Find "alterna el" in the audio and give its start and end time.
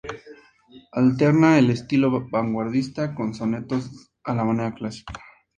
0.93-1.69